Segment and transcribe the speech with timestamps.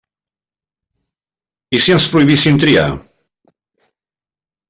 [1.77, 2.87] I si ens prohibissin triar?